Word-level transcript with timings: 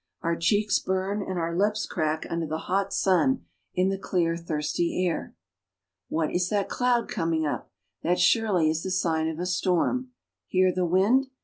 Our 0.23 0.35
cheeks 0.35 0.79
burn 0.79 1.21
and 1.21 1.37
our 1.37 1.55
lips 1.55 1.85
crack 1.85 2.25
under 2.27 2.47
the 2.47 2.57
hot 2.65 2.91
sun 2.91 3.45
in 3.75 3.89
the 3.89 3.99
clear, 3.99 4.35
thirsty 4.35 5.05
air. 5.05 5.35
What 6.09 6.31
is 6.33 6.49
that 6.49 6.69
cloud 6.69 7.07
coming 7.07 7.45
up? 7.45 7.69
That 8.01 8.17
surely 8.19 8.67
is 8.67 8.81
the 8.81 8.89
sign 8.89 9.29
of 9.29 9.37
a 9.37 9.45
storm. 9.45 10.09
Hear 10.47 10.73
the 10.73 10.87
wind. 10.87 11.27